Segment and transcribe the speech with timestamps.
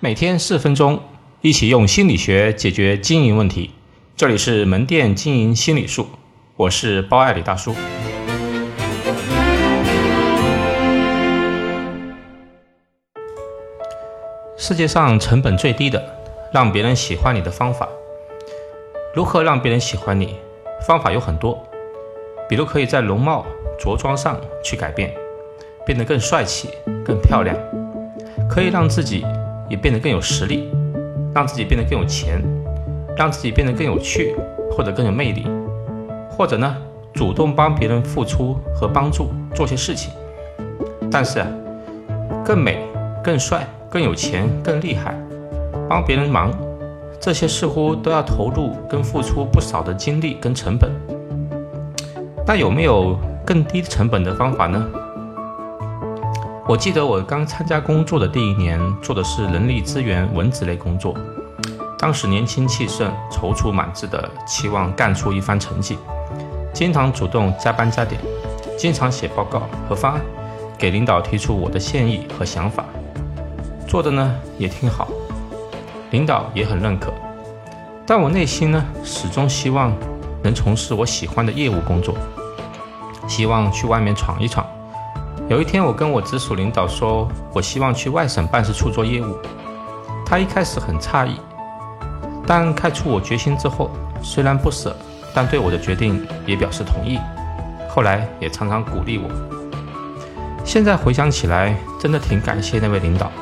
[0.00, 1.00] 每天四分钟，
[1.40, 3.72] 一起用心理学解决经营问题。
[4.16, 6.06] 这里是门店经营心理术，
[6.54, 7.74] 我是包爱李大叔。
[14.56, 16.00] 世界上成本最低的
[16.52, 17.88] 让别人喜欢你的方法，
[19.12, 20.36] 如何让别人喜欢你？
[20.86, 21.60] 方法有很多，
[22.48, 23.44] 比如可以在容貌、
[23.76, 25.12] 着装上去改变，
[25.84, 26.68] 变得更帅气、
[27.04, 27.56] 更漂亮，
[28.48, 29.26] 可以让自己。
[29.68, 30.68] 也变得更有实力，
[31.34, 32.42] 让自己变得更有钱，
[33.16, 34.34] 让自己变得更有趣
[34.70, 35.46] 或者更有魅力，
[36.30, 36.76] 或者呢，
[37.12, 40.12] 主动帮别人付出和帮助做些事情。
[41.10, 41.44] 但是，
[42.44, 42.78] 更美、
[43.24, 45.14] 更帅、更有钱、更厉害，
[45.88, 46.52] 帮别人忙，
[47.20, 50.90] 这些似乎都要投入跟付出不少的精力跟成本。
[52.46, 54.86] 那有没有更低成本的方法呢？
[56.68, 61.16] 我记得我刚参加工作的第一年，做的是人力资源文职类工作。
[61.98, 65.96] 当时年轻气盛、踌躇满志的，期望干出一番成绩，
[66.74, 68.20] 经常主动加班加点，
[68.76, 70.20] 经常写报告和方案，
[70.76, 72.84] 给领导提出我的建议和想法，
[73.86, 75.08] 做的呢也挺好，
[76.10, 77.10] 领导也很认可。
[78.06, 79.90] 但我内心呢，始终希望
[80.42, 82.14] 能从事我喜欢的业务工作，
[83.26, 84.66] 希望去外面闯一闯。
[85.48, 89.34] 有一天，我跟我直属领导说，我希望去外省办事处做业务。
[90.26, 91.40] 他一开始很诧异，
[92.46, 93.90] 但看出我决心之后，
[94.22, 94.94] 虽然不舍，
[95.34, 97.18] 但对我的决定也表示同意。
[97.88, 99.30] 后来也常常鼓励我。
[100.66, 103.32] 现在回想起来，真的挺感谢那位领导，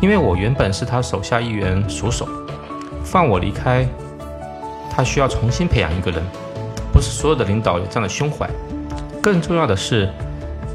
[0.00, 2.28] 因为我原本是他手下一员熟手，
[3.04, 3.86] 放我离开，
[4.90, 6.20] 他需要重新培养一个人。
[6.92, 8.50] 不是所有的领导有这样的胸怀。
[9.22, 10.12] 更重要的是。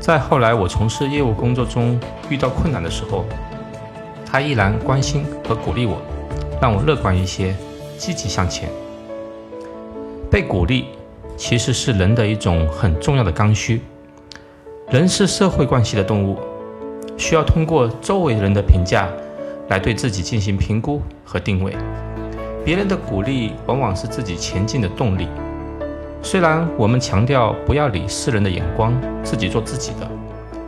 [0.03, 1.97] 在后来我从事业务工作中
[2.29, 3.23] 遇到困难的时候，
[4.25, 6.01] 他依然关心和鼓励我，
[6.61, 7.55] 让我乐观一些，
[7.97, 8.67] 积极向前。
[10.29, 10.87] 被鼓励
[11.37, 13.79] 其实是人的一种很重要的刚需。
[14.89, 16.37] 人是社会关系的动物，
[17.15, 19.07] 需要通过周围人的评价
[19.69, 21.73] 来对自己进行评估和定位。
[22.65, 25.29] 别人的鼓励往往是自己前进的动力。
[26.25, 30.09] 虽然我们强调不要理世人的眼光，自己做自己的，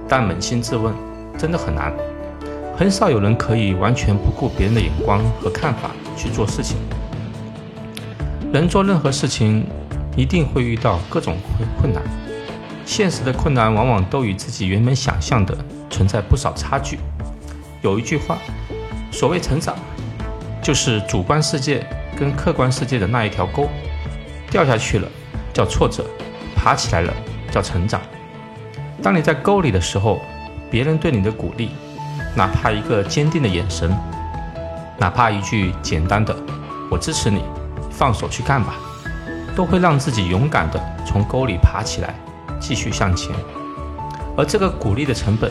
[0.05, 0.93] 但扪心自问，
[1.37, 1.93] 真的很难。
[2.75, 6.75] 很少有人可以完全不顾别人的眼光和看法去做事情。
[8.51, 9.65] 人做任何事情，
[10.17, 12.03] 一定会遇到各种困困难。
[12.85, 15.57] 现实的困难往往都与自己原本想象的
[15.89, 16.99] 存在不少差距。
[17.81, 18.37] 有一句话，
[19.09, 19.73] 所谓成长，
[20.61, 21.87] 就是主观世界
[22.19, 23.69] 跟客观世界的那一条沟，
[24.51, 25.07] 掉下去了。
[25.55, 26.05] 叫挫折，
[26.53, 27.13] 爬起来了
[27.49, 28.01] 叫成长。
[29.01, 30.19] 当你在沟里的时候，
[30.69, 31.71] 别人对你的鼓励，
[32.35, 33.89] 哪怕一个坚定的眼神，
[34.97, 36.35] 哪怕一句简单的
[36.91, 37.41] “我支持你，
[37.89, 38.73] 放手去干吧”，
[39.55, 42.13] 都会让自己勇敢地从沟里爬起来，
[42.59, 43.33] 继续向前。
[44.35, 45.49] 而这个鼓励的成本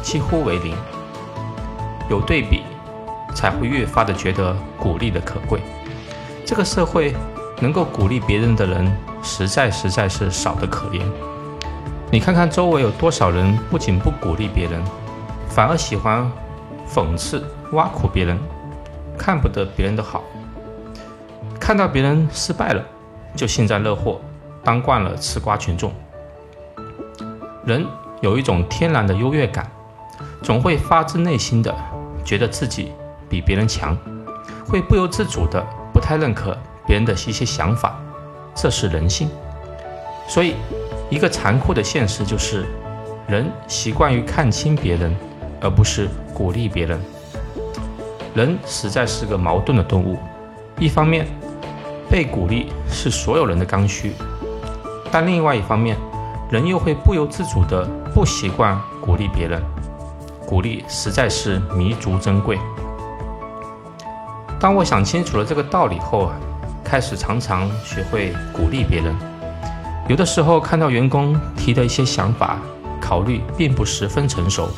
[0.00, 0.76] 几乎为零。
[2.08, 2.62] 有对比，
[3.34, 5.60] 才会越发的觉得鼓励的可贵。
[6.46, 7.14] 这个社会
[7.60, 8.96] 能够鼓励别人的人。
[9.22, 11.02] 实在实在是少得可怜。
[12.10, 14.82] 你看看周围有多少人，不仅不鼓励别人，
[15.46, 16.32] 反而喜欢
[16.88, 18.38] 讽刺、挖苦别人，
[19.18, 20.24] 看不得别人的好，
[21.60, 22.82] 看到别人失败了
[23.36, 24.18] 就幸灾乐祸，
[24.64, 25.92] 当惯了吃瓜群众。
[27.66, 27.86] 人
[28.22, 29.70] 有一种天然的优越感，
[30.42, 31.74] 总会发自内心的
[32.24, 32.90] 觉得自己
[33.28, 33.94] 比别人强，
[34.66, 36.56] 会不由自主的不太认可
[36.90, 37.96] 别人的一些想法。
[38.52, 39.30] 这是人性，
[40.26, 40.56] 所以
[41.08, 42.66] 一个残酷的现实就是，
[43.28, 45.14] 人习惯于看清别人，
[45.60, 47.00] 而不是鼓励别人。
[48.34, 50.18] 人实在是个矛盾的动物，
[50.80, 51.28] 一方面
[52.10, 54.12] 被鼓励是所有人的刚需，
[55.12, 55.96] 但另外一方面，
[56.50, 59.62] 人又会不由自主的不习惯鼓励别人。
[60.44, 62.58] 鼓励实在是弥足珍贵。
[64.58, 66.34] 当我想清楚了这个道理后啊。
[66.90, 69.14] 开始常常学会鼓励别人，
[70.08, 72.58] 有的时候看到员工提的一些想法，
[73.00, 74.68] 考虑并不十分成熟。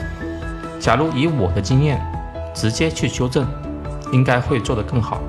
[0.79, 1.99] 假如以我的经验
[2.53, 3.47] 直接去纠正，
[4.12, 5.23] 应该会做得更好。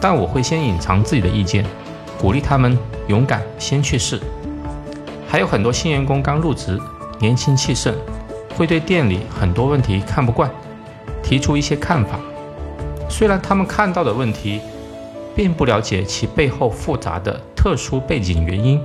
[0.00, 1.66] 但我会先隐藏自己的意见，
[2.20, 4.20] 鼓励他们勇敢先去试。
[5.26, 6.80] 还有很多新员工刚入职，
[7.18, 7.92] 年轻气盛，
[8.56, 10.48] 会对店里很多问题看不惯，
[11.20, 12.20] 提出一些看法。
[13.08, 14.60] 虽然他们看到的问题。
[15.36, 18.80] 并不了解其背后复杂的特殊背景原因，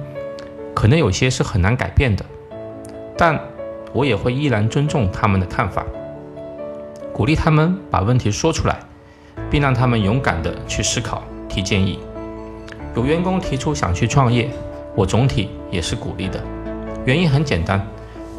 [0.75, 2.25] 可能有些是很难改变的，
[3.17, 3.39] 但
[3.93, 5.85] 我也会依然尊重他们的看法。
[7.13, 8.77] 鼓励他们把问题说出来，
[9.49, 11.99] 并让他们勇敢地去思考、提建议。
[12.95, 14.49] 有员工提出想去创业，
[14.93, 16.43] 我总体也是鼓励的。
[17.05, 17.81] 原因很简单，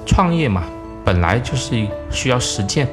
[0.04, 0.64] 创业嘛，
[1.02, 2.86] 本来就是需要实践，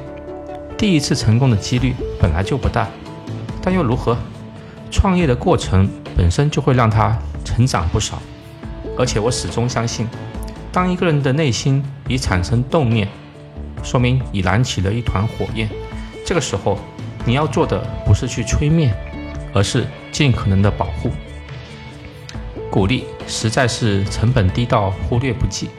[0.78, 2.88] 第一次成功的几率本来就不大。
[3.60, 4.16] 但又如何？
[4.90, 8.20] 创业的过程本身就会让他成长不少。
[8.98, 10.06] 而且我始终相信，
[10.70, 13.08] 当一个人的内心已产生动念，
[13.82, 15.68] 说明已燃起了一团火焰。
[16.26, 16.78] 这个时候，
[17.24, 18.92] 你要做的不是去吹灭，
[19.54, 21.10] 而是尽可能的保护。
[22.70, 25.70] 鼓励实在是成本低到忽略不计。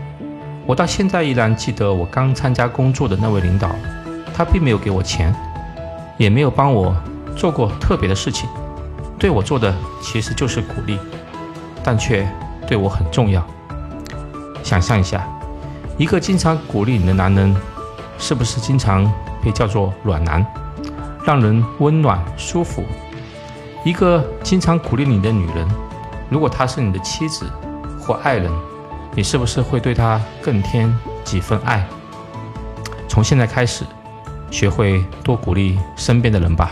[0.66, 3.70] 我到现在依然记得我刚参加工作的那位领导，
[4.34, 5.34] 他并没有给我钱，
[6.18, 6.96] 也没有帮我
[7.36, 8.50] 做过特别的事情，
[9.22, 9.72] 对我做的
[10.02, 10.98] 其实就是鼓励，
[11.84, 12.28] 但却
[12.66, 13.46] 对我很重要。
[14.64, 15.24] 想象一下，
[15.96, 17.56] 一个经常鼓励你的男人，
[18.18, 19.06] 是不是经常
[19.44, 20.44] 被叫做暖男，
[21.24, 22.84] 让人温暖舒服？
[23.86, 25.68] 一个经常鼓励你的女人。
[26.28, 27.46] 如果她是你的妻子
[28.00, 28.52] 或爱人，
[29.14, 30.92] 你是不是会对她更添
[31.24, 31.86] 几分爱？
[33.08, 33.86] 从现在开始，
[34.50, 36.72] 学会多鼓励身边的人吧。